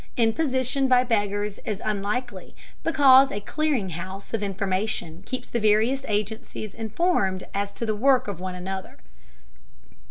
Imposition 0.17 0.87
by 0.87 1.03
beggars 1.03 1.59
is 1.63 1.79
unlikely, 1.85 2.55
because 2.81 3.31
a 3.31 3.39
clearing 3.39 3.89
house 3.89 4.33
of 4.33 4.41
information 4.41 5.21
keeps 5.27 5.47
the 5.47 5.59
various 5.59 6.03
agencies 6.07 6.73
informed 6.73 7.43
as 7.53 7.71
to 7.71 7.85
the 7.85 7.95
work 7.95 8.27
of 8.27 8.39
one 8.39 8.55
another. 8.55 8.97